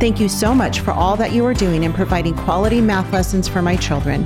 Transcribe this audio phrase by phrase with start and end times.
[0.00, 3.46] Thank you so much for all that you are doing in providing quality math lessons
[3.46, 4.24] for my children.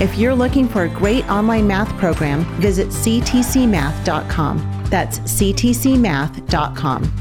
[0.00, 4.86] If you're looking for a great online math program, visit ctcmath.com.
[4.88, 7.12] That's ctcmath.com.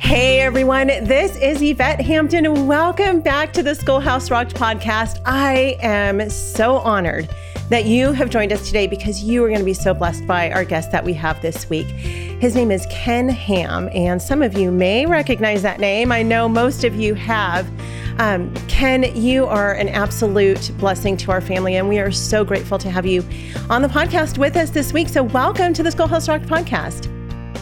[0.00, 2.66] Hey everyone, this is Yvette Hampton.
[2.66, 5.22] Welcome back to the Schoolhouse Rocked podcast.
[5.24, 7.28] I am so honored
[7.70, 10.50] that you have joined us today because you are going to be so blessed by
[10.50, 11.86] our guest that we have this week.
[11.86, 16.10] His name is Ken Ham, and some of you may recognize that name.
[16.10, 17.70] I know most of you have.
[18.18, 22.76] Um, Ken, you are an absolute blessing to our family, and we are so grateful
[22.78, 23.24] to have you
[23.70, 25.08] on the podcast with us this week.
[25.08, 27.06] So, welcome to the Schoolhouse Rocked podcast.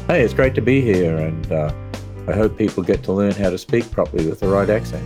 [0.06, 1.70] Hey, it's great to be here, and uh,
[2.28, 5.02] I hope people get to learn how to speak properly with the right accent.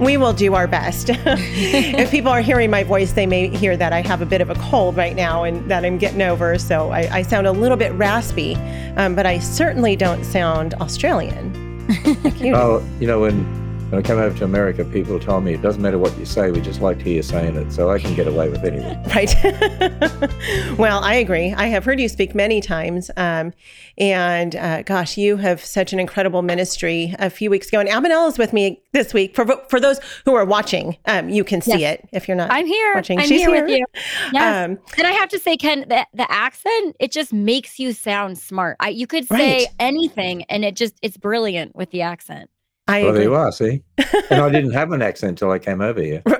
[0.00, 1.10] we will do our best.
[1.12, 4.48] if people are hearing my voice, they may hear that I have a bit of
[4.48, 6.58] a cold right now and that I'm getting over.
[6.58, 8.54] So I, I sound a little bit raspy,
[8.96, 11.68] um, but I certainly don't sound Australian.
[12.22, 12.54] Like you.
[12.54, 13.59] Oh, you know, when
[13.90, 16.52] when I come over to America, people tell me it doesn't matter what you say,
[16.52, 18.98] we just like to hear you saying it, so I can get away with anything.
[19.10, 19.34] Right.
[20.78, 21.52] well, I agree.
[21.52, 23.52] I have heard you speak many times, um,
[23.98, 27.14] and uh, gosh, you have such an incredible ministry.
[27.18, 29.34] A few weeks ago, and Aby Rinella is with me this week.
[29.34, 31.94] For for those who are watching, um, you can see yes.
[31.94, 32.52] it if you're not.
[32.52, 32.94] I'm here.
[32.94, 33.18] Watching.
[33.18, 33.84] I'm She's here, here with you.
[34.32, 34.64] Yes.
[34.64, 38.38] Um, and I have to say, Ken, the, the accent it just makes you sound
[38.38, 38.76] smart.
[38.78, 39.66] I, you could say right.
[39.80, 42.48] anything, and it just it's brilliant with the accent.
[42.90, 43.20] I well, agree.
[43.20, 43.52] there you are.
[43.52, 43.82] See,
[44.30, 46.22] and I didn't have an accent until I came over here.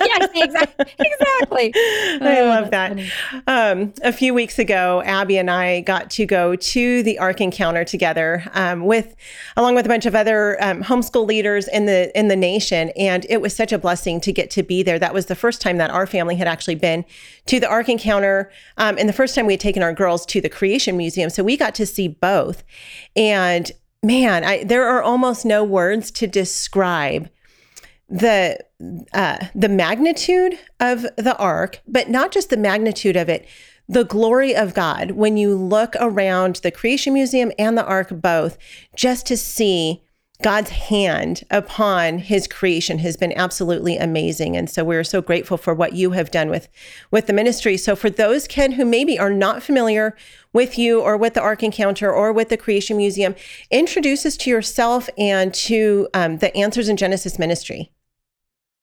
[0.00, 0.94] yes, exactly.
[0.98, 1.72] exactly.
[1.76, 2.98] I oh, love that.
[3.46, 7.84] Um, a few weeks ago, Abby and I got to go to the Ark Encounter
[7.84, 9.16] together um, with,
[9.56, 13.26] along with a bunch of other um, homeschool leaders in the in the nation, and
[13.28, 14.98] it was such a blessing to get to be there.
[14.98, 17.04] That was the first time that our family had actually been
[17.46, 20.40] to the Ark Encounter, um, and the first time we had taken our girls to
[20.40, 21.30] the Creation Museum.
[21.30, 22.64] So we got to see both,
[23.16, 23.70] and
[24.02, 27.28] man, I, there are almost no words to describe
[28.08, 28.58] the
[29.12, 33.46] uh, the magnitude of the ark, but not just the magnitude of it,
[33.88, 35.12] the glory of God.
[35.12, 38.56] When you look around the Creation Museum and the ark both,
[38.96, 40.02] just to see
[40.42, 44.56] God's hand upon his creation has been absolutely amazing.
[44.56, 46.68] And so we're so grateful for what you have done with,
[47.10, 47.76] with the ministry.
[47.76, 50.16] So for those, Ken, who maybe are not familiar
[50.52, 53.34] with you or with the Ark Encounter or with the Creation Museum,
[53.70, 57.92] introduce us to yourself and to um, the Answers in Genesis ministry.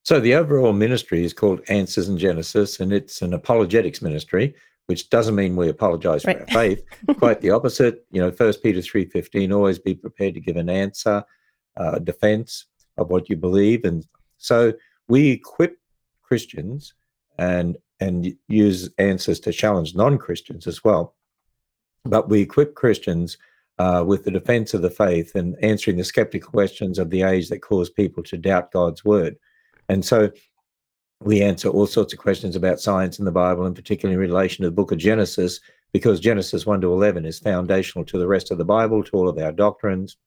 [0.04, 5.10] So the overall ministry is called Answers in Genesis, and it's an apologetics ministry, which
[5.10, 6.40] doesn't mean we apologize for right.
[6.40, 6.84] our faith.
[7.18, 8.06] Quite the opposite.
[8.12, 11.26] You know, First Peter three fifteen, always be prepared to give an answer
[11.78, 12.66] uh, defense
[12.98, 13.86] of what you believe.
[13.86, 14.06] And
[14.38, 14.74] so
[15.08, 15.78] we equip
[16.22, 16.94] Christians
[17.38, 21.16] and and use answers to challenge non-Christians as well.
[22.06, 23.38] But we equip Christians
[23.80, 27.50] uh, with the defense of the faith and answering the skeptical questions of the age
[27.50, 29.38] that cause people to doubt God's word.
[29.90, 30.30] And so
[31.22, 34.64] we answer all sorts of questions about science in the Bible, and particularly in relation
[34.64, 35.60] to the book of Genesis,
[35.92, 39.30] because Genesis 1 to 11 is foundational to the rest of the Bible, to all
[39.30, 40.18] of our doctrines,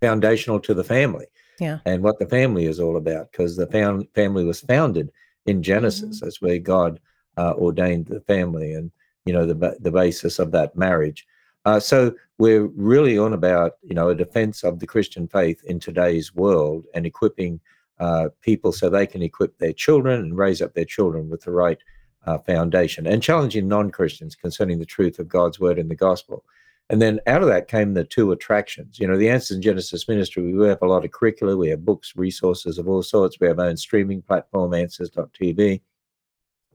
[0.00, 1.26] foundational to the family
[1.60, 1.78] yeah.
[1.84, 5.10] and what the family is all about because the found, family was founded
[5.46, 6.16] in Genesis.
[6.16, 6.24] Mm-hmm.
[6.24, 7.00] That's where God
[7.36, 8.90] uh, ordained the family and,
[9.24, 11.26] you know, the, the basis of that marriage.
[11.64, 15.80] Uh, so we're really on about, you know, a defense of the Christian faith in
[15.80, 17.60] today's world and equipping
[17.98, 21.50] uh, people so they can equip their children and raise up their children with the
[21.50, 21.78] right
[22.26, 26.44] uh, foundation and challenging non-Christians concerning the truth of God's word and the gospel.
[26.88, 28.98] And then out of that came the two attractions.
[29.00, 31.84] You know, the Answers in Genesis Ministry, we have a lot of curricula, we have
[31.84, 33.38] books, resources of all sorts.
[33.40, 35.80] We have our own streaming platform, answers.tv.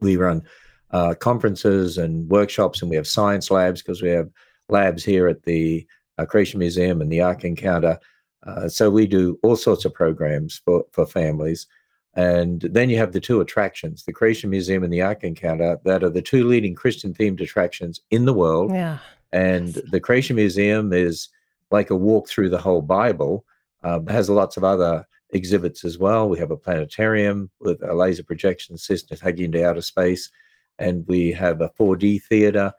[0.01, 0.43] We run
[0.91, 4.29] uh, conferences and workshops, and we have science labs because we have
[4.67, 5.87] labs here at the
[6.17, 7.97] uh, Creation Museum and the Ark Encounter.
[8.45, 11.67] Uh, so we do all sorts of programs for, for families.
[12.15, 16.03] And then you have the two attractions, the Creation Museum and the Ark Encounter, that
[16.03, 18.71] are the two leading Christian themed attractions in the world.
[18.71, 18.97] Yeah.
[19.33, 21.29] And the Creation Museum is
[21.69, 23.45] like a walk through the whole Bible.
[23.83, 26.29] Um, has lots of other exhibits as well.
[26.29, 30.29] We have a planetarium with a laser projection system taking into outer space,
[30.77, 32.73] and we have a 4D theater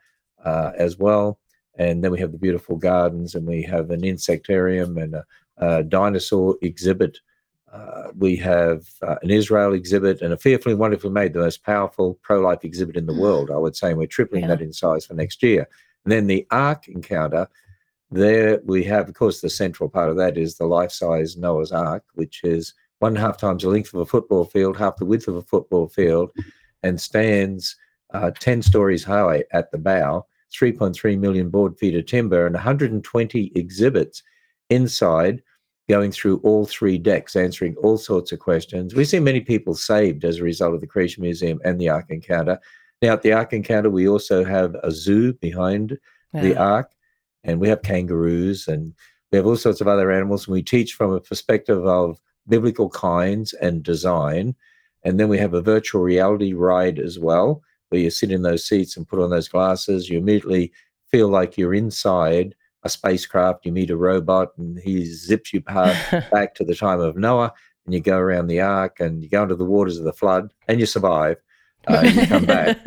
[0.44, 1.38] uh, as well.
[1.76, 5.24] And then we have the beautiful gardens, and we have an insectarium and a,
[5.56, 7.18] a dinosaur exhibit
[7.72, 12.18] uh, we have uh, an Israel exhibit and a fearfully wonderfully made, the most powerful
[12.22, 14.48] pro-life exhibit in the world, I would say, and we're tripling yeah.
[14.48, 15.66] that in size for next year.
[16.04, 17.48] And then the Ark encounter,
[18.10, 22.04] there we have, of course, the central part of that is the life-size Noah's Ark,
[22.14, 25.04] which is one and a half times the length of a football field, half the
[25.04, 26.30] width of a football field,
[26.82, 27.76] and stands
[28.12, 33.52] uh, 10 stories high at the bow, 3.3 million board feet of timber, and 120
[33.54, 34.22] exhibits
[34.70, 35.42] inside
[35.88, 38.94] going through all three decks, answering all sorts of questions.
[38.94, 42.06] We see many people saved as a result of the Creation Museum and the Ark
[42.10, 42.58] Encounter.
[43.02, 45.98] Now, at the Ark Encounter, we also have a zoo behind
[46.32, 46.92] the Ark,
[47.42, 48.94] and we have kangaroos, and
[49.32, 50.46] we have all sorts of other animals.
[50.46, 54.54] And we teach from a perspective of biblical kinds and design.
[55.02, 58.64] And then we have a virtual reality ride as well, where you sit in those
[58.64, 60.08] seats and put on those glasses.
[60.08, 60.72] You immediately
[61.10, 66.54] feel like you're inside a spacecraft, you meet a robot, and he zips you back
[66.54, 67.52] to the time of Noah,
[67.84, 70.52] and you go around the ark, and you go into the waters of the flood,
[70.68, 71.36] and you survive.
[71.86, 72.78] Uh, you come back.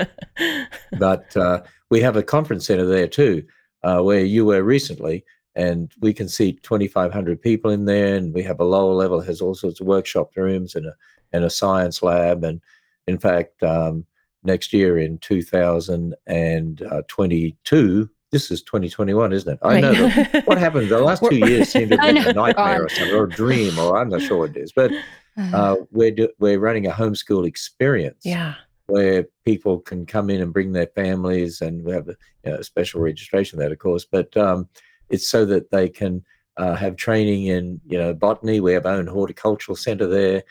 [0.98, 3.44] but uh, we have a conference center there too,
[3.84, 5.26] uh, where you were recently,
[5.56, 8.16] and we can seat 2,500 people in there.
[8.16, 10.94] And we have a lower level has all sorts of workshop rooms and a
[11.34, 12.44] and a science lab.
[12.44, 12.62] And
[13.08, 14.06] in fact, um,
[14.44, 19.60] next year in 2022, this is 2021, isn't it?
[19.62, 20.10] I know
[20.46, 20.90] what happened.
[20.90, 23.98] The last two years seemed to be a nightmare or something, or a dream, or
[23.98, 24.74] I'm not sure what it is.
[24.74, 24.92] But
[25.38, 28.26] uh, we're do, we're running a homeschool experience.
[28.26, 28.56] Yeah.
[28.88, 32.62] Where people can come in and bring their families, and we have a you know,
[32.62, 34.06] special registration that, of course.
[34.06, 34.70] But um,
[35.10, 36.24] it's so that they can
[36.58, 38.60] uh, have training in you know botany.
[38.60, 40.44] We have our own horticultural center there,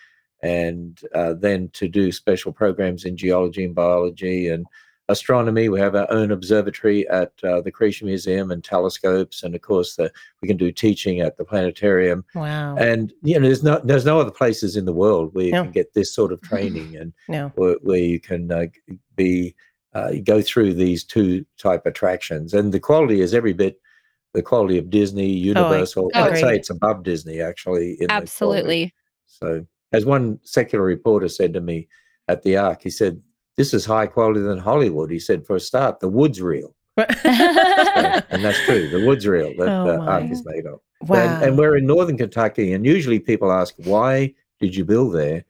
[0.42, 4.66] and uh, then to do special programs in geology and biology and
[5.08, 5.68] astronomy.
[5.68, 9.96] We have our own observatory at uh, the Creation Museum and telescopes, and of course,
[9.96, 12.24] the, we can do teaching at the planetarium.
[12.34, 12.76] Wow!
[12.76, 15.64] And you know, there's no there's no other places in the world where you no.
[15.64, 17.52] can get this sort of training and no.
[17.56, 18.66] where, where you can uh,
[19.16, 19.54] be
[19.94, 23.80] uh, go through these two type attractions, and the quality is every bit
[24.32, 26.10] the quality of Disney, Universal.
[26.12, 27.98] Oh, I, I'd say it's above Disney actually.
[28.08, 28.92] Absolutely.
[29.26, 31.88] So, as one secular reporter said to me
[32.26, 33.22] at the Ark, he said
[33.56, 35.10] this is high quality than Hollywood.
[35.10, 36.74] He said, for a start, the wood's real.
[36.98, 38.88] so, and that's true.
[38.88, 40.80] The wood's real that oh the ark is made of.
[41.02, 41.18] Wow.
[41.18, 45.44] And, and, we're in northern Kentucky, and usually people ask, why did you build there?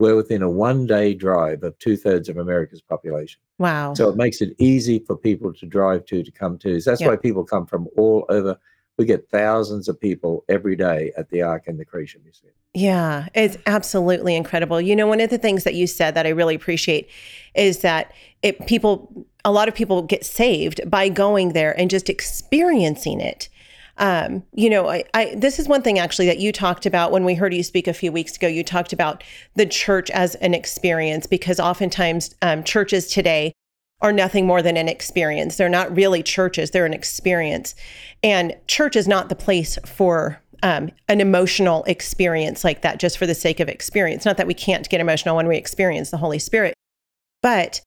[0.00, 3.40] We're within a one day drive of two thirds of America's population.
[3.58, 3.94] Wow.
[3.94, 6.80] So it makes it easy for people to drive to, to come to.
[6.80, 8.56] So that's why people come from all over
[8.98, 12.52] we get thousands of people every day at the Ark and the Creation Museum.
[12.74, 14.80] Yeah, it's absolutely incredible.
[14.80, 17.08] You know, one of the things that you said that I really appreciate
[17.54, 18.12] is that
[18.42, 23.48] it people a lot of people get saved by going there and just experiencing it.
[23.96, 27.24] Um, you know, I, I this is one thing actually that you talked about when
[27.24, 28.46] we heard you speak a few weeks ago.
[28.46, 29.24] You talked about
[29.54, 33.52] the church as an experience because oftentimes um, churches today
[34.00, 35.56] are nothing more than an experience.
[35.56, 37.74] They're not really churches, they're an experience.
[38.22, 43.26] And church is not the place for um, an emotional experience like that just for
[43.26, 44.24] the sake of experience.
[44.24, 46.74] Not that we can't get emotional when we experience the Holy Spirit.
[47.42, 47.80] But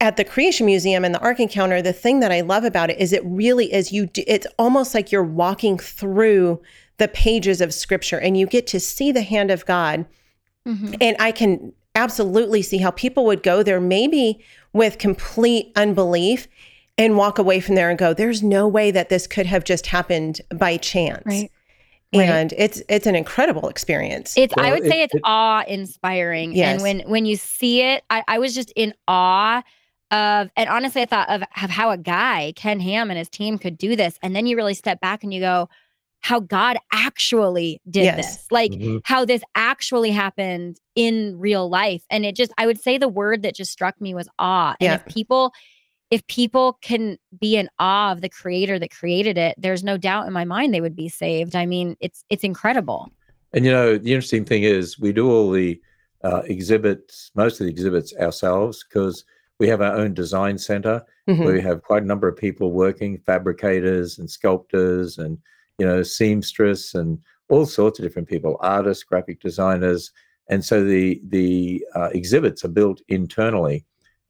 [0.00, 2.98] at the Creation Museum and the Ark Encounter, the thing that I love about it
[2.98, 6.62] is it really is you, do, it's almost like you're walking through
[6.98, 10.06] the pages of scripture and you get to see the hand of God.
[10.66, 10.94] Mm-hmm.
[11.00, 16.48] And I can absolutely see how people would go there maybe with complete unbelief
[16.96, 19.86] and walk away from there and go there's no way that this could have just
[19.86, 21.22] happened by chance.
[21.26, 21.50] Right.
[22.12, 22.60] And right.
[22.60, 24.34] it's it's an incredible experience.
[24.36, 26.74] It's well, i would it, say it's it, awe inspiring yes.
[26.74, 29.62] and when when you see it I, I was just in awe
[30.10, 33.58] of and honestly i thought of, of how a guy ken ham and his team
[33.58, 34.18] could do this.
[34.22, 35.68] And then you really step back and you go
[36.20, 38.16] how God actually did yes.
[38.16, 38.98] this, like mm-hmm.
[39.04, 42.02] how this actually happened in real life.
[42.10, 44.74] And it just, I would say the word that just struck me was awe.
[44.80, 44.94] And yeah.
[44.96, 45.52] if people,
[46.10, 50.26] if people can be in awe of the creator that created it, there's no doubt
[50.26, 51.54] in my mind they would be saved.
[51.54, 53.12] I mean, it's it's incredible.
[53.52, 55.80] And you know, the interesting thing is we do all the
[56.24, 59.24] uh, exhibits, most of the exhibits ourselves, because
[59.58, 61.02] we have our own design center.
[61.28, 61.44] Mm-hmm.
[61.44, 65.36] we have quite a number of people working, fabricators and sculptors and
[65.78, 67.18] you know, seamstress and
[67.48, 70.10] all sorts of different people, artists, graphic designers,
[70.48, 73.84] and so the the uh, exhibits are built internally.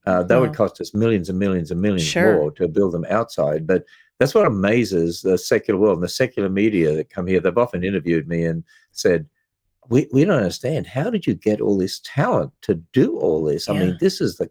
[0.07, 2.37] Uh, that would cost us millions and millions and millions sure.
[2.37, 3.67] more to build them outside.
[3.67, 3.85] But
[4.19, 7.41] that's what amazes the secular world and the secular media that come here.
[7.41, 9.27] They've often interviewed me and said,
[9.89, 10.87] "We we don't understand.
[10.87, 13.69] How did you get all this talent to do all this?
[13.69, 14.51] I mean, this is the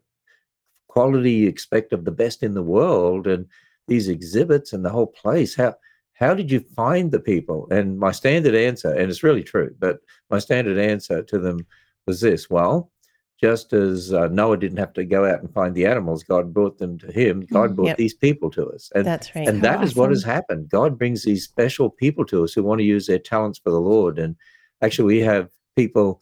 [0.88, 3.46] quality you expect of the best in the world, and
[3.88, 5.56] these exhibits and the whole place.
[5.56, 5.76] How
[6.18, 7.68] how did you find the people?
[7.70, 11.66] And my standard answer, and it's really true, but my standard answer to them
[12.08, 12.92] was this well,
[13.40, 16.80] just as uh, Noah didn't have to go out and find the animals, God brought
[16.80, 17.46] them to him.
[17.52, 17.98] God mm, brought yep.
[17.98, 18.92] these people to us.
[18.96, 19.48] And, That's right.
[19.48, 19.88] And How that awesome.
[19.88, 20.70] is what has happened.
[20.70, 23.80] God brings these special people to us who want to use their talents for the
[23.80, 24.18] Lord.
[24.18, 24.36] And
[24.82, 26.20] actually, we have people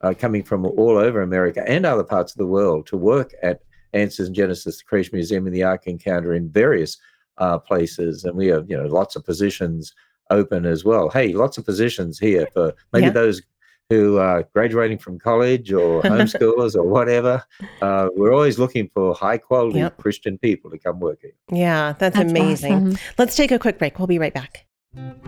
[0.00, 3.60] uh, coming from all over America and other parts of the world to work at
[3.92, 6.98] Answers in Genesis, the Creation Museum, and the Ark Encounter in various
[7.38, 8.24] uh, places.
[8.24, 9.94] And we have, you know, lots of positions
[10.30, 11.08] open as well.
[11.08, 13.12] Hey, lots of positions here for maybe yeah.
[13.12, 13.42] those
[13.88, 17.42] who are graduating from college or homeschoolers or whatever.
[17.80, 19.96] Uh, we're always looking for high quality yep.
[19.98, 21.32] Christian people to come work here.
[21.52, 22.72] Yeah, that's, that's amazing.
[22.72, 22.98] Awesome.
[23.18, 23.98] Let's take a quick break.
[23.98, 24.66] We'll be right back.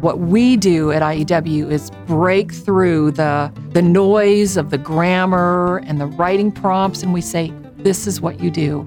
[0.01, 6.01] What we do at IEW is break through the the noise of the grammar and
[6.01, 8.87] the writing prompts and we say this is what you do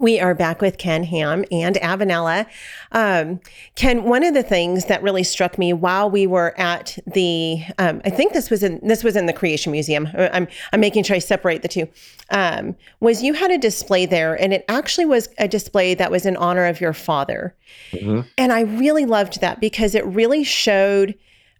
[0.00, 2.46] We are back with Ken Ham and Aby Rinella.
[2.92, 3.40] Um,
[3.74, 8.00] Ken, one of the things that really struck me while we were at the, um,
[8.04, 10.08] I think this was in this was in the Creation Museum.
[10.16, 11.88] Uh, I'm I'm making sure I separate the two.
[12.30, 16.24] Um, was you had a display there, and it actually was a display that was
[16.24, 17.56] in honor of your father,
[17.90, 18.20] mm-hmm.
[18.36, 21.16] and I really loved that because it really showed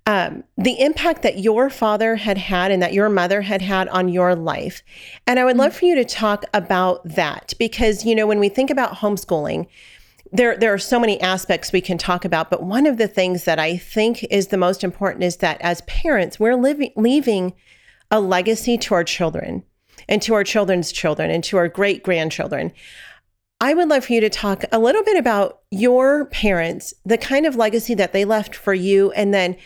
[0.08, 4.08] um, the impact that your father had had and that your mother had had on
[4.08, 4.82] your life.
[5.26, 8.48] And I would love for you to talk about that because, you know, when we
[8.48, 9.66] think about homeschooling,
[10.32, 13.44] there, there are so many aspects we can talk about, but one of the things
[13.44, 17.52] that I think is the most important is that as parents, we're living, leaving
[18.10, 19.62] a legacy to our children
[20.08, 22.72] and to our children's children and to our great grandchildren.
[23.60, 27.44] I would love for you to talk a little bit about your parents, the kind
[27.44, 29.56] of legacy that they left for you, and then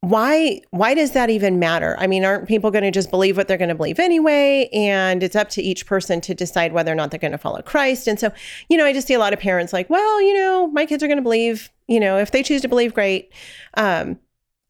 [0.00, 1.96] why why does that even matter?
[1.98, 4.68] I mean aren't people going to just believe what they're going to believe anyway?
[4.72, 7.62] And it's up to each person to decide whether or not they're going to follow
[7.62, 8.06] christ.
[8.06, 8.30] And so
[8.68, 11.02] you know i just see a lot of parents like well you know my kids
[11.02, 13.32] are going to believe you know if they choose to believe great.
[13.74, 14.18] Um,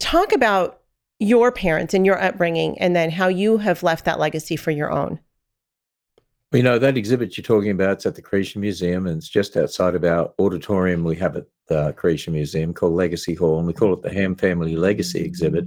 [0.00, 0.80] talk about
[1.18, 4.90] your parents and your upbringing and then how you have left that legacy for your
[4.90, 5.18] own.
[6.52, 9.56] You know, that exhibit you're talking about, it's at the Creation Museum and it's just
[9.56, 11.04] outside of our auditorium.
[11.04, 14.34] We have at the Creation Museum called Legacy Hall, and we call it the Ham
[14.34, 15.66] Family Legacy exhibit,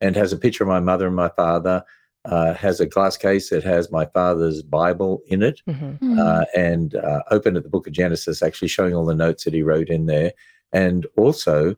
[0.00, 1.84] and has a picture of my mother and my father.
[2.24, 6.20] Uh, has a glass case that has my father's Bible in it, mm-hmm.
[6.20, 9.54] uh, and uh, open at the Book of Genesis, actually showing all the notes that
[9.54, 10.32] he wrote in there,
[10.72, 11.76] and also.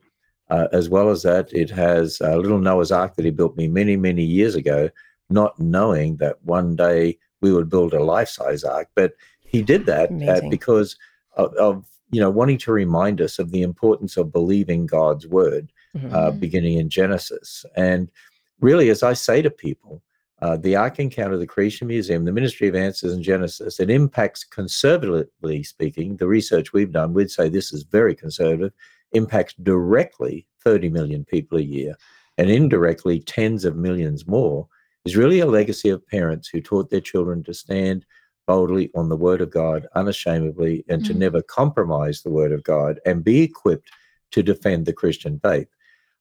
[0.51, 3.67] Uh, as well as that, it has a little Noah's Ark that he built me
[3.67, 4.91] many, many years ago,
[5.27, 8.89] not knowing that one day we would build a life size ark.
[8.95, 9.13] But
[9.45, 10.97] he did that uh, because
[11.35, 15.71] of, of, you know wanting to remind us of the importance of believing God's word,
[15.95, 16.13] mm-hmm.
[16.13, 17.65] uh, beginning in Genesis.
[17.75, 18.11] And
[18.59, 20.01] really, as I say to people,
[20.41, 24.43] uh, the Ark Encounter, the Creation Museum, the Ministry of Answers in Genesis, it impacts
[24.43, 26.17] conservatively speaking.
[26.17, 28.73] The research we've done, we'd say this is very conservative.
[29.13, 31.95] Impacts directly 30 million people a year,
[32.37, 34.67] and indirectly tens of millions more
[35.05, 38.05] is really a legacy of parents who taught their children to stand
[38.47, 41.07] boldly on the word of God unashamedly and mm.
[41.07, 43.91] to never compromise the word of God and be equipped
[44.31, 45.67] to defend the Christian faith.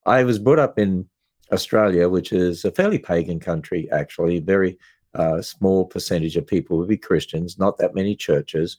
[0.06, 1.08] I was brought up in
[1.52, 4.78] Australia, which is a fairly pagan country, actually, very
[5.14, 8.76] uh, small percentage of people would be Christians, not that many churches.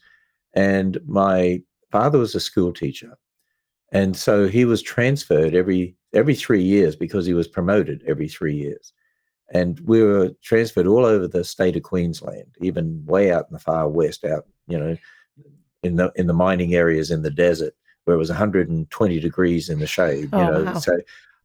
[0.54, 1.62] And my
[1.92, 3.18] father was a school teacher.
[3.92, 8.56] And so he was transferred every every three years because he was promoted every three
[8.56, 8.94] years.
[9.54, 13.60] And we were transferred all over the state of Queensland, even way out in the
[13.60, 14.98] far west, out you know,
[15.84, 17.75] in the in the mining areas in the desert
[18.06, 20.30] where it was 120 degrees in the shade.
[20.32, 20.80] Oh, you know, wow.
[20.80, 20.98] so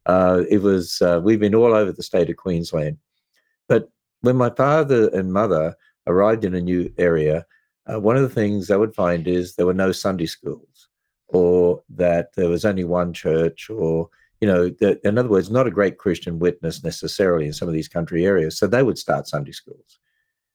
[0.05, 1.01] uh, it was.
[1.01, 2.97] Uh, we've been all over the state of Queensland,
[3.67, 3.89] but
[4.21, 5.75] when my father and mother
[6.07, 7.45] arrived in a new area,
[7.91, 10.87] uh, one of the things they would find is there were no Sunday schools,
[11.27, 14.09] or that there was only one church, or
[14.41, 17.73] you know, the, in other words, not a great Christian witness necessarily in some of
[17.73, 18.57] these country areas.
[18.57, 19.99] So they would start Sunday schools.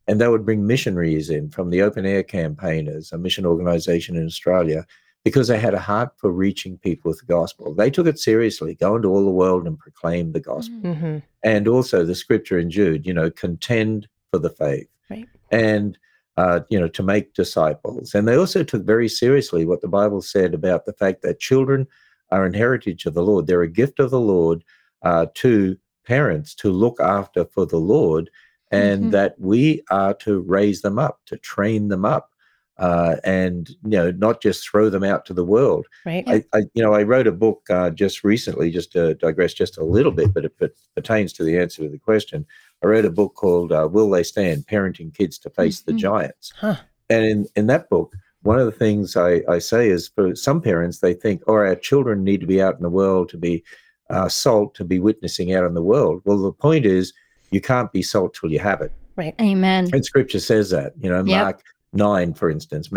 [0.09, 4.27] And they would bring missionaries in from the Open Air Campaigners, a mission organization in
[4.27, 4.85] Australia,
[5.25, 7.75] because they had a heart for reaching people with the gospel.
[7.75, 10.79] They took it seriously, go into all the world and proclaim the gospel.
[10.83, 11.19] Mm-hmm.
[11.43, 14.89] And also the scripture in Jude, you know, contend for the faith.
[15.11, 15.29] Right.
[15.51, 15.99] And
[16.37, 18.15] uh, you know, to make disciples.
[18.15, 21.87] And they also took very seriously what the Bible said about the fact that children
[22.31, 23.47] are an heritage of the Lord.
[23.47, 24.65] They're a gift of the Lord
[25.03, 28.31] uh, to parents to look after for the Lord,
[28.71, 29.11] and mm-hmm.
[29.11, 32.31] that we are to raise them up, to train them up,
[32.79, 35.87] uh, and you know not just throw them out to the world.
[36.05, 36.25] Right.
[36.27, 39.79] I, I you know I wrote a book uh, just recently, just to digress just
[39.79, 42.47] a little bit, but it, it, pertains to the answer to the question.
[42.83, 45.93] I wrote a book called uh, "Will They Stand: Parenting Kids to Face mm-hmm.
[45.93, 46.77] the Giants," huh.
[47.09, 50.61] and in in that book, one of the things I, I say is for some
[50.61, 53.65] parents, they think, "Oh, our children need to be out in the world to be
[54.11, 57.13] uh, salt, to be witnessing out in the world." Well, the point is,
[57.51, 58.93] you can't be salt till you have it.
[59.17, 59.35] Right.
[59.41, 59.89] Amen.
[59.93, 60.93] And Scripture says that.
[60.99, 61.45] You know, yep.
[61.45, 61.63] Mark
[61.93, 62.91] 9, for instance.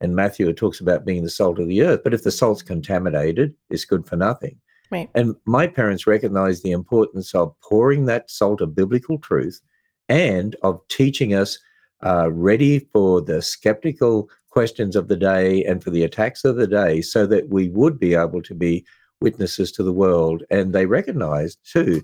[0.00, 2.00] And Matthew it talks about being the salt of the earth.
[2.04, 4.56] But if the salt's contaminated, it's good for nothing.
[4.90, 5.10] Right.
[5.14, 9.60] And my parents recognized the importance of pouring that salt of biblical truth
[10.08, 11.58] and of teaching us
[12.04, 16.68] uh, ready for the skeptical questions of the day and for the attacks of the
[16.68, 18.84] day so that we would be able to be
[19.20, 20.44] witnesses to the world.
[20.48, 22.02] And they recognized too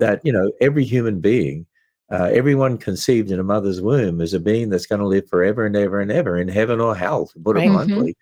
[0.00, 1.64] that, you know, every human being
[2.10, 5.64] uh, everyone conceived in a mother's womb is a being that's going to live forever
[5.64, 7.72] and ever and ever in heaven or hell, to put it mm-hmm.
[7.72, 8.16] bluntly.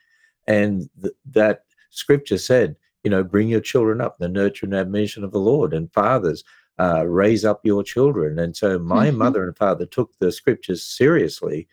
[0.47, 5.25] And th- that scripture said, you know, bring your children up, the nurture and admonition
[5.25, 6.45] of the Lord, and fathers,
[6.79, 8.39] uh, raise up your children.
[8.39, 9.19] And so my mm-hmm.
[9.19, 11.67] mother and father took the scriptures seriously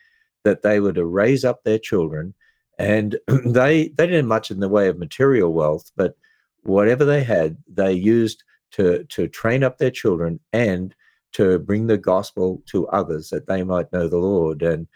[0.48, 2.34] that they were to raise up their children.
[2.80, 6.16] And they they didn't much in the way of material wealth, but
[6.64, 10.96] whatever they had, they used to to train up their children and
[11.34, 14.64] to bring the gospel to others that they might know the Lord.
[14.64, 14.88] And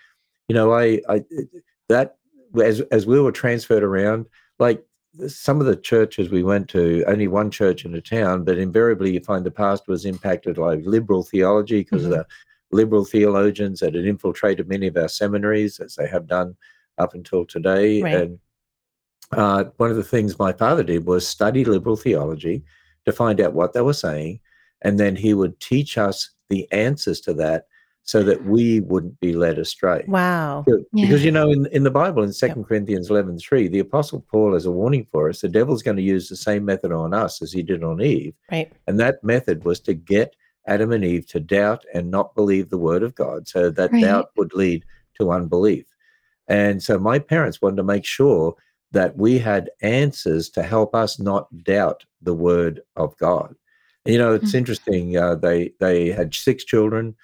[0.47, 1.23] you know, I, I
[1.89, 2.17] that
[2.61, 4.27] as as we were transferred around,
[4.59, 4.83] like
[5.27, 9.11] some of the churches we went to, only one church in a town, but invariably
[9.13, 12.13] you find the pastor was impacted like liberal theology because mm-hmm.
[12.13, 12.25] of the
[12.71, 16.55] liberal theologians that had infiltrated many of our seminaries, as they have done
[16.97, 18.01] up until today.
[18.01, 18.15] Right.
[18.15, 18.39] And
[19.31, 22.63] uh, one of the things my father did was study liberal theology
[23.05, 24.39] to find out what they were saying
[24.81, 27.67] and then he would teach us the answers to that
[28.03, 30.03] so that we wouldn't be led astray.
[30.07, 30.63] Wow.
[30.65, 31.15] Because, yeah.
[31.17, 32.67] you know, in, in the Bible, in Second yep.
[32.67, 35.41] Corinthians 11 3, the Apostle Paul has a warning for us.
[35.41, 38.33] The devil's going to use the same method on us as he did on Eve.
[38.51, 38.71] Right.
[38.87, 40.35] And that method was to get
[40.67, 43.47] Adam and Eve to doubt and not believe the word of God.
[43.47, 44.01] So that right.
[44.01, 44.85] doubt would lead
[45.19, 45.85] to unbelief.
[46.47, 48.55] And so my parents wanted to make sure
[48.91, 53.55] that we had answers to help us not doubt the word of God.
[54.05, 54.57] You know, it's mm-hmm.
[54.57, 55.17] interesting.
[55.17, 57.15] Uh, they they had six children,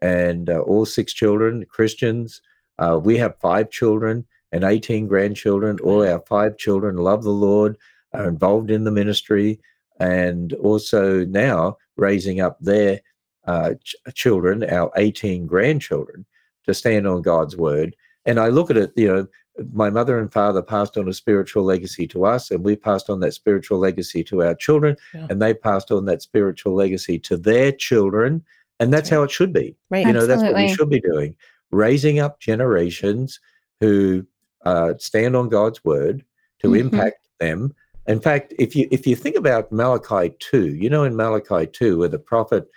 [0.00, 2.40] and uh, all six children Christians.
[2.78, 5.78] Uh, we have five children and eighteen grandchildren.
[5.82, 7.76] All our five children love the Lord,
[8.12, 9.60] are involved in the ministry,
[9.98, 13.00] and also now raising up their
[13.46, 16.26] uh, ch- children, our eighteen grandchildren,
[16.66, 17.94] to stand on God's word.
[18.26, 19.26] And I look at it, you know,
[19.72, 23.20] my mother and father passed on a spiritual legacy to us, and we passed on
[23.20, 25.26] that spiritual legacy to our children, yeah.
[25.30, 28.42] and they passed on that spiritual legacy to their children.
[28.78, 29.18] And that's right.
[29.18, 29.76] how it should be.
[29.90, 30.06] Right.
[30.06, 30.34] You know, Absolutely.
[30.34, 31.36] that's what we should be doing.
[31.70, 33.38] Raising up generations
[33.80, 34.26] who
[34.64, 36.24] uh, stand on God's word
[36.60, 36.80] to mm-hmm.
[36.80, 37.74] impact them.
[38.06, 41.98] In fact, if you if you think about Malachi 2, you know, in Malachi 2,
[41.98, 42.68] where the prophet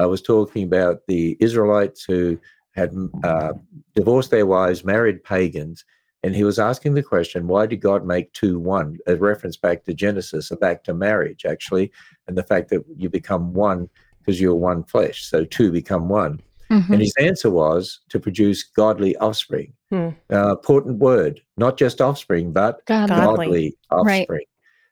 [0.00, 2.38] uh, was talking about the Israelites who
[2.74, 3.52] had uh,
[3.94, 5.84] divorced their wives, married pagans,
[6.22, 8.98] and he was asking the question, why did God make two one?
[9.06, 11.90] A reference back to Genesis, a back to marriage, actually,
[12.26, 13.88] and the fact that you become one
[14.18, 15.24] because you're one flesh.
[15.24, 16.40] So two become one.
[16.70, 16.92] Mm-hmm.
[16.92, 19.72] And his answer was to produce godly offspring.
[19.90, 20.10] Hmm.
[20.32, 24.26] Uh, important word, not just offspring, but godly, godly offspring.
[24.28, 24.48] Right.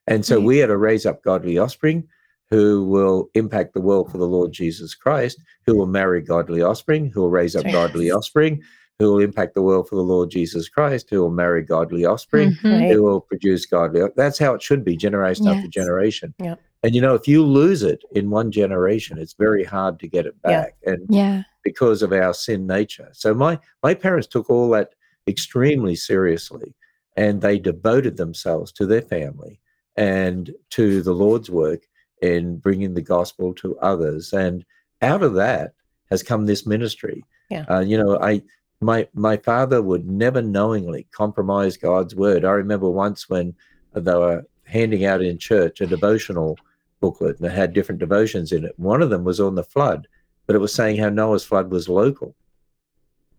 [0.09, 2.09] And so we are to raise up godly offspring
[2.51, 7.11] who will impact the world for the Lord Jesus Christ, who will marry godly offspring,
[7.11, 7.75] who will raise up yes.
[7.75, 8.63] godly offspring,
[8.99, 12.53] who will impact the world for the Lord Jesus Christ, who will marry godly offspring,
[12.53, 12.91] mm-hmm.
[12.91, 14.01] who will produce godly.
[14.17, 15.57] That's how it should be, generation yes.
[15.57, 16.35] after generation.
[16.39, 16.61] Yep.
[16.83, 20.27] And you know, if you lose it in one generation, it's very hard to get
[20.27, 20.77] it back.
[20.83, 20.93] Yeah.
[20.93, 21.43] And yeah.
[21.63, 23.11] because of our sin nature.
[23.13, 24.95] So my my parents took all that
[25.27, 26.75] extremely seriously,
[27.17, 29.61] and they devoted themselves to their family
[29.99, 31.83] and to the Lord's work
[32.23, 34.33] in bringing the gospel to others.
[34.33, 34.65] And
[35.03, 35.73] out of that
[36.09, 37.25] has come this ministry.
[37.51, 37.65] Yeah.
[37.69, 38.43] Uh, you know, I
[38.81, 42.45] my my father would never knowingly compromise God's word.
[42.45, 43.55] I remember once when
[43.93, 46.57] they were handing out in church a devotional
[47.01, 48.79] booklet and it had different devotions in it.
[48.79, 50.07] One of them was on the flood,
[50.47, 52.37] but it was saying how Noah's flood was local.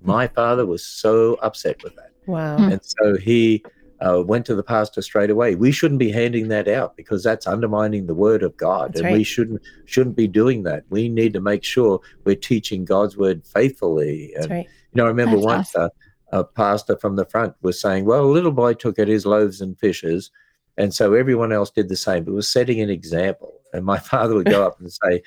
[0.02, 2.12] My father was so upset with that.
[2.26, 2.58] Wow.
[2.58, 3.64] And so he
[4.02, 5.56] uh, went to the pastor straight away.
[5.56, 9.08] We shouldn't be handing that out because that's undermining the word of God, that's and
[9.08, 9.18] right.
[9.18, 10.86] we shouldn't shouldn't be doing that.
[10.90, 14.34] We need to make sure we're teaching God's word faithfully.
[14.36, 14.68] And, right.
[14.94, 15.90] You know, I remember that's once awesome.
[16.32, 19.26] a, a pastor from the front was saying, "Well, a little boy took out his
[19.26, 20.32] loaves and fishes."
[20.80, 22.26] And so everyone else did the same.
[22.26, 23.60] It was setting an example.
[23.74, 25.22] And my father would go up and say,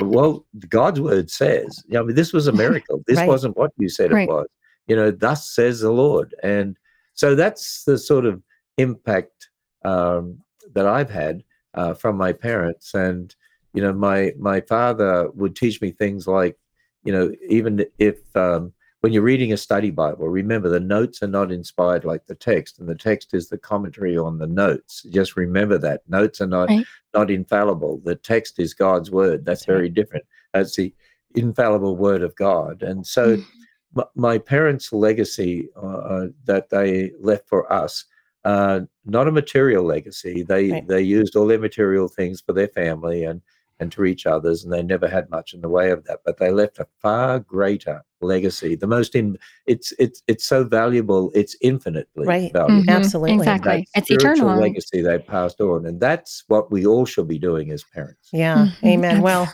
[0.00, 3.02] Well, God's word says, you know, I mean, this was a miracle.
[3.06, 3.28] This right.
[3.28, 4.28] wasn't what you said right.
[4.28, 4.48] it was.
[4.88, 6.34] You know, thus says the Lord.
[6.42, 6.76] And
[7.16, 8.42] so that's the sort of
[8.78, 9.48] impact
[9.84, 10.38] um,
[10.74, 11.42] that I've had
[11.74, 12.94] uh, from my parents.
[12.94, 13.34] And,
[13.74, 16.56] you know, my my father would teach me things like,
[17.04, 21.28] you know, even if um, when you're reading a study Bible, remember the notes are
[21.28, 25.02] not inspired like the text, and the text is the commentary on the notes.
[25.10, 26.86] Just remember that notes are not right.
[27.14, 28.00] not infallible.
[28.04, 29.44] The text is God's word.
[29.44, 29.94] That's, That's very right.
[29.94, 30.24] different.
[30.52, 30.92] That's the
[31.34, 32.82] infallible word of God.
[32.82, 33.42] And so, mm-hmm.
[33.42, 33.65] m-
[34.14, 38.04] my parents' legacy uh, uh, that they left for us,
[38.44, 40.42] uh, not a material legacy.
[40.42, 40.88] They right.
[40.88, 43.40] they used all their material things for their family and
[43.78, 46.20] and to reach others, and they never had much in the way of that.
[46.24, 48.74] But they left a far greater legacy.
[48.74, 51.30] The most in it's it's it's so valuable.
[51.34, 52.52] It's infinitely right.
[52.52, 52.82] valuable.
[52.82, 52.90] Mm-hmm.
[52.90, 53.88] Absolutely, exactly.
[53.94, 57.84] It's eternal legacy they passed on, and that's what we all should be doing as
[57.84, 58.30] parents.
[58.32, 58.86] Yeah, mm-hmm.
[58.86, 59.22] amen.
[59.22, 59.50] Well.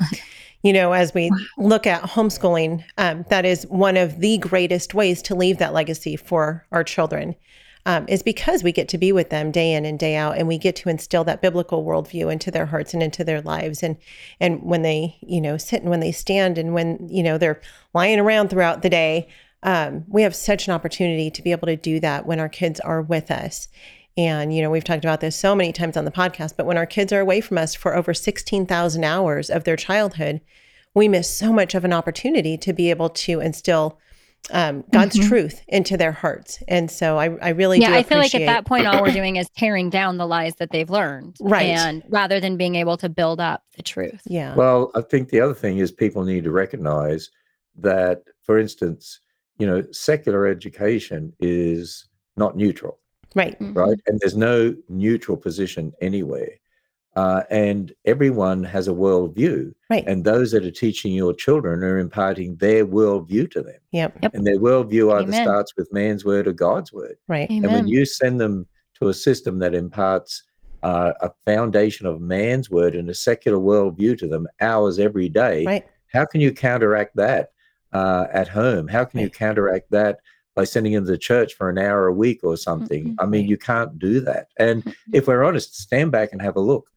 [0.62, 5.20] You know, as we look at homeschooling, um, that is one of the greatest ways
[5.22, 7.34] to leave that legacy for our children
[7.84, 10.46] um, is because we get to be with them day in and day out, and
[10.46, 13.82] we get to instill that biblical worldview into their hearts and into their lives.
[13.82, 13.96] And
[14.40, 17.60] and when they, you know, sit and when they stand and when you know they're
[17.92, 19.28] lying around throughout the day,
[19.62, 22.78] um, we have such an opportunity to be able to do that when our kids
[22.80, 23.68] are with us.
[24.16, 26.76] And, you know, we've talked about this so many times on the podcast, but when
[26.76, 30.40] our kids are away from us for over 16,000 hours of their childhood,
[30.94, 33.98] we miss so much of an opportunity to be able to instill
[34.50, 35.28] um, God's mm-hmm.
[35.28, 36.62] truth into their hearts.
[36.66, 39.36] And so I, I really yeah, I feel like at that point, all we're doing
[39.36, 41.36] is tearing down the lies that they've learned.
[41.52, 41.66] Right.
[41.66, 44.22] And rather than being able to build up the truth.
[44.24, 44.54] Yeah.
[44.54, 47.30] Well, I think the other thing is people need to recognize
[47.76, 49.20] that, for instance,
[49.58, 52.98] you know, secular education is not neutral.
[53.34, 53.58] Right.
[53.58, 53.74] Mm-hmm.
[53.74, 53.98] Right.
[54.06, 56.50] And there's no neutral position anywhere.
[57.14, 59.72] Uh, and everyone has a worldview.
[59.90, 60.04] Right.
[60.06, 63.78] And those that are teaching your children are imparting their worldview to them.
[63.92, 64.18] Yep.
[64.22, 64.34] yep.
[64.34, 65.44] And their worldview either Amen.
[65.44, 67.16] starts with man's word or God's word.
[67.28, 67.50] Right.
[67.50, 67.64] Amen.
[67.64, 68.66] And when you send them
[68.98, 70.44] to a system that imparts
[70.82, 75.66] uh, a foundation of man's word and a secular worldview to them hours every day,
[75.66, 75.86] right.
[76.12, 77.50] how can you counteract that
[77.92, 78.88] uh, at home?
[78.88, 79.24] How can right.
[79.24, 80.20] you counteract that?
[80.54, 83.04] By sending them to church for an hour a week or something.
[83.04, 83.20] Mm-hmm.
[83.20, 84.48] I mean, you can't do that.
[84.58, 85.14] And mm-hmm.
[85.14, 86.88] if we're honest, stand back and have a look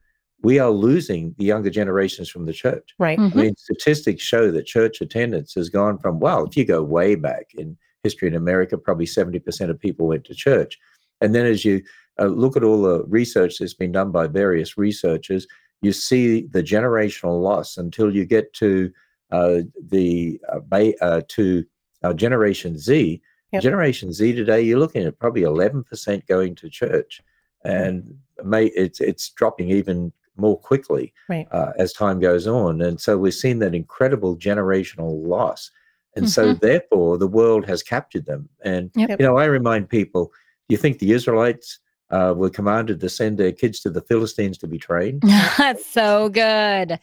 [0.45, 2.93] we are losing the younger generations from the church.
[2.99, 3.17] Right.
[3.17, 3.39] Mm-hmm.
[3.39, 7.15] I mean, statistics show that church attendance has gone from, well, if you go way
[7.15, 10.77] back in history in America, probably 70% of people went to church.
[11.19, 11.81] And then as you
[12.19, 15.47] uh, look at all the research that's been done by various researchers,
[15.81, 18.91] you see the generational loss until you get to
[19.31, 20.59] uh, the uh,
[21.01, 21.65] uh to
[22.03, 23.19] uh, Generation Z.
[23.51, 23.63] Yep.
[23.63, 27.21] Generation Z today, you're looking at probably 11% going to church,
[27.63, 31.47] and may, it's it's dropping even more quickly right.
[31.51, 32.81] uh, as time goes on.
[32.81, 35.71] And so we're seeing that incredible generational loss.
[36.15, 36.31] And mm-hmm.
[36.31, 38.49] so, therefore, the world has captured them.
[38.63, 39.19] And, yep.
[39.19, 40.31] you know, I remind people
[40.69, 41.79] you think the Israelites
[42.09, 45.21] uh, were commanded to send their kids to the Philistines to be trained?
[45.57, 46.99] That's so good.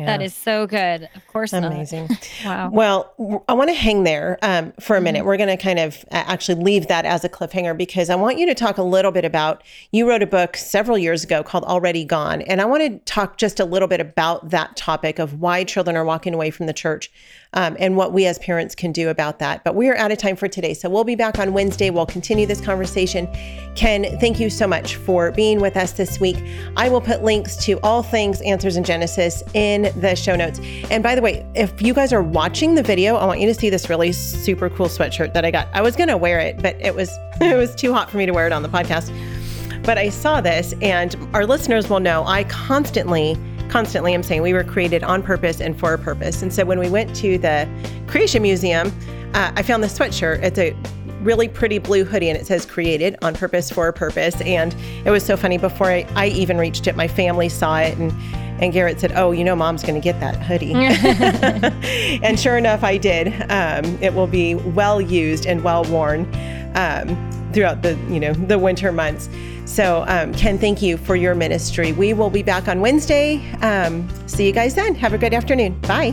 [0.00, 0.06] Yeah.
[0.06, 1.10] That is so good.
[1.14, 2.08] Of course, amazing.
[2.44, 2.70] wow.
[2.72, 5.18] Well, I want to hang there um, for a minute.
[5.18, 5.26] Mm-hmm.
[5.26, 8.46] We're going to kind of actually leave that as a cliffhanger because I want you
[8.46, 9.62] to talk a little bit about.
[9.92, 13.36] You wrote a book several years ago called Already Gone, and I want to talk
[13.36, 16.72] just a little bit about that topic of why children are walking away from the
[16.72, 17.12] church
[17.54, 19.64] um, and what we as parents can do about that.
[19.64, 20.74] But we are out of time for today.
[20.74, 21.90] So we'll be back on Wednesday.
[21.90, 23.28] We'll continue this conversation.
[23.74, 26.36] Ken, thank you so much for being with us this week.
[26.76, 30.60] I will put links to all things Answers in Genesis in the show notes.
[30.90, 33.54] And by the way, if you guys are watching the video, I want you to
[33.54, 35.68] see this really super cool sweatshirt that I got.
[35.74, 37.10] I was going to wear it, but it was
[37.40, 39.10] it was too hot for me to wear it on the podcast.
[39.82, 43.34] But I saw this, and our listeners will know I constantly
[43.70, 46.42] constantly am saying we were created on purpose and for a purpose.
[46.42, 47.68] And so when we went to the
[48.08, 48.92] Creation Museum,
[49.34, 50.42] uh, I found this sweatshirt.
[50.42, 50.76] It's a
[51.22, 54.40] really pretty blue hoodie and it says created on purpose for a purpose.
[54.40, 57.96] And it was so funny before I, I even reached it, my family saw it
[57.96, 58.12] and
[58.60, 60.74] and Garritt said, "Oh, you know, Mom's going to get that hoodie."
[62.22, 63.28] and sure enough, I did.
[63.50, 66.30] Um, it will be well used and well worn
[66.74, 69.28] um, throughout the you know the winter months.
[69.64, 71.92] So, um, Ken, thank you for your ministry.
[71.92, 73.48] We will be back on Wednesday.
[73.60, 74.96] Um, see you guys then.
[74.96, 75.78] Have a good afternoon.
[75.82, 76.12] Bye.